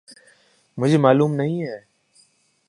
[0.77, 1.77] مجھے معلوم نہیں ہے۔